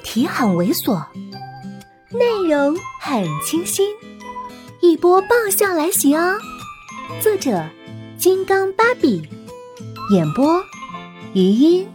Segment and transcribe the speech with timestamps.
[0.00, 1.04] 题很猥琐，
[2.10, 3.86] 内容很清新，
[4.80, 6.36] 一波爆笑来袭哦！
[7.20, 7.64] 作者：
[8.18, 9.22] 金刚芭比，
[10.12, 10.62] 演播：
[11.34, 11.86] 余音。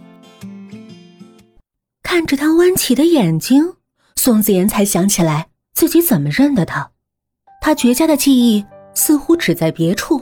[2.04, 3.74] 看着他弯起的眼睛，
[4.16, 6.90] 宋子妍才想起来自己怎么认得他。
[7.62, 8.64] 他绝佳的记忆
[8.94, 10.22] 似乎只在别处，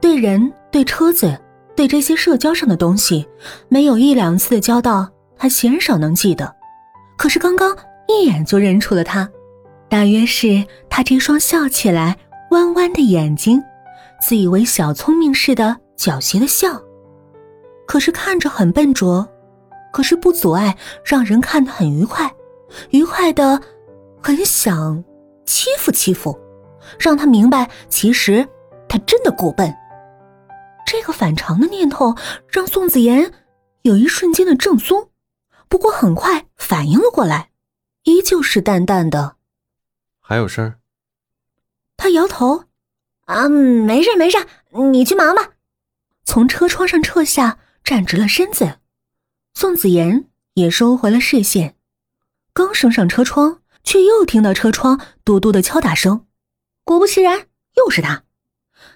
[0.00, 1.40] 对人、对车子、
[1.76, 3.26] 对这些社交上的东西，
[3.68, 5.08] 没有一两次的交道。
[5.36, 6.54] 他鲜少能记得，
[7.24, 7.74] 可是刚刚
[8.06, 9.26] 一眼就认出了他，
[9.88, 12.18] 大约是他这双笑起来
[12.50, 13.62] 弯弯的眼睛，
[14.20, 16.78] 自以为小聪明似的狡黠的笑。
[17.86, 19.26] 可是看着很笨拙，
[19.90, 22.30] 可是不阻碍让人看得很愉快，
[22.90, 23.58] 愉快的
[24.22, 25.02] 很想
[25.46, 26.38] 欺负欺负，
[26.98, 28.46] 让他明白其实
[28.86, 29.74] 他真的够笨。
[30.86, 32.14] 这个反常的念头
[32.50, 33.32] 让宋子妍
[33.80, 35.08] 有一瞬间的怔忪。
[35.70, 37.50] 不过很快反应了过来，
[38.02, 39.36] 依旧是淡淡的。
[40.18, 40.80] 还有事儿？
[41.96, 42.64] 他摇头，
[43.26, 44.44] 啊，没事没事，
[44.90, 45.52] 你去忙吧。
[46.24, 48.80] 从车窗上撤下，站直了身子。
[49.54, 51.76] 宋子妍也收回了视线，
[52.52, 56.26] 刚升上车窗，却又听到车窗嘟嘟的敲打声。
[56.82, 57.46] 果不其然，
[57.76, 58.24] 又是他。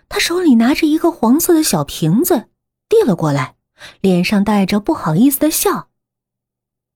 [0.09, 2.49] 他手里拿着一个黄色的小瓶子，
[2.89, 3.55] 递了过来，
[4.01, 5.91] 脸上带着不好意思的笑。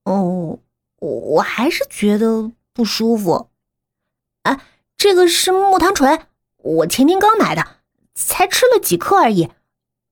[0.02, 0.58] 哦，
[1.02, 3.50] 我还是觉得不舒服。
[4.44, 4.60] 哎，
[4.96, 6.26] 这个是木糖醇，
[6.58, 7.78] 我前天刚买的，
[8.14, 9.50] 才吃了几颗而已。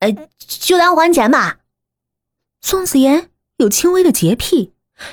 [0.01, 1.61] 呃，就当还钱吧。
[2.61, 4.73] 宋子妍有轻微的洁癖，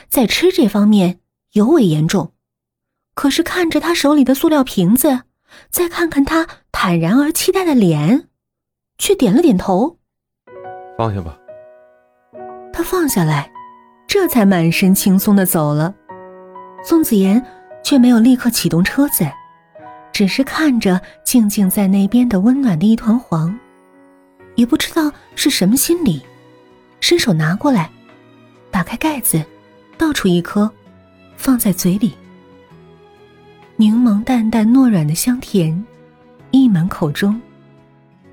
[0.09, 1.19] 在吃这方面
[1.51, 2.33] 尤为严重。
[3.13, 5.25] 可是看着他手里的塑料瓶子，
[5.69, 8.27] 再看看他坦然而期待的脸，
[8.97, 9.99] 却点了点头。
[10.97, 11.37] 放下吧。
[12.73, 13.51] 他放下来。
[14.19, 15.93] 这才满身轻松的走了，
[16.83, 17.45] 宋子妍
[17.83, 19.29] 却没有立刻启动车子，
[20.11, 23.55] 只是看着静静在那边的温暖的一团黄，
[24.55, 26.19] 也不知道是什么心理，
[26.99, 27.91] 伸手拿过来，
[28.71, 29.39] 打开盖子，
[29.99, 30.67] 倒出一颗，
[31.37, 32.11] 放在嘴里。
[33.75, 35.85] 柠檬淡淡糯软的香甜，
[36.49, 37.39] 溢满口中，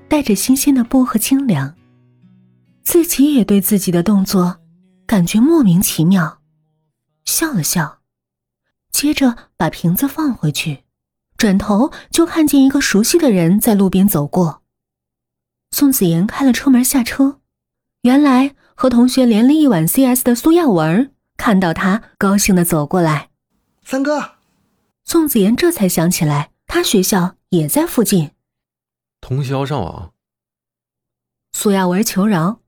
[0.07, 1.71] 带着新鲜的薄荷清凉。
[2.81, 4.57] 自己也对自己的动作。
[5.07, 6.41] 感觉莫名其妙，
[7.25, 7.99] 笑了笑，
[8.91, 10.83] 接着把瓶子放回去，
[11.37, 14.63] 转头就看见一个熟悉的人在路边走过。
[15.71, 17.39] 宋子妍开了车门下车，
[18.01, 23.29] 原来和同学连了一晚 CS 的苏亚文看到他，高兴的走过来。
[23.83, 24.35] 三哥，
[25.03, 28.31] 宋子妍这才想起来，他学校也在附近，
[29.21, 30.13] 通宵上网。
[31.51, 32.61] 苏亚文求饶：“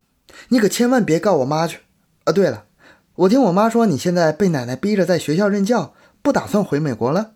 [0.49, 1.79] 你可千万别告我妈去。”
[2.27, 2.67] 啊，对了，
[3.15, 7.35] 我听我妈说你现在被奶奶逼着在学校任教，不打算回美国了。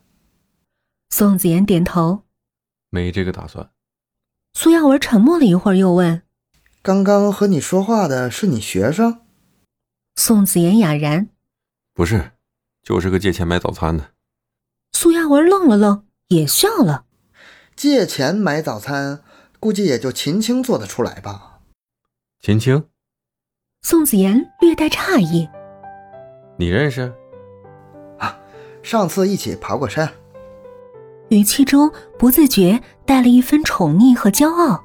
[1.09, 2.23] 宋子妍点头，
[2.89, 3.71] 没这个打算。
[4.53, 6.23] 苏耀文沉默了一会儿，又问
[6.83, 9.21] ：“刚刚和你说话的是你学生？”
[10.17, 11.29] 宋子妍哑然
[11.95, 12.31] ：“不是，
[12.83, 14.11] 就是个借钱买早餐的。”
[14.91, 17.05] 苏耀文愣了愣，也笑了
[17.77, 19.23] ：“借钱买早餐，
[19.57, 21.61] 估计也就秦青做得出来吧？”
[22.43, 22.90] 秦青。
[23.83, 25.49] 宋子妍略带诧异
[26.55, 27.11] ：“你认识？
[28.19, 28.37] 啊，
[28.83, 30.07] 上次一起爬过山。”
[31.29, 34.81] 语气中不自觉带了一分宠溺和骄傲。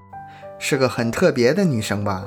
[0.58, 2.24] 是个很特别的女生吧？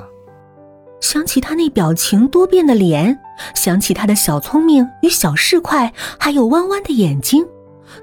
[1.00, 3.18] 想起她那表情多变的脸，
[3.54, 7.44] 想起她的小聪明与小市侩，还有弯弯的眼睛，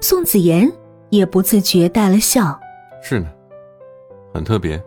[0.00, 0.70] 宋子妍
[1.08, 2.60] 也不自觉带了笑。
[3.02, 3.26] 是呢，
[4.32, 4.80] 很特别。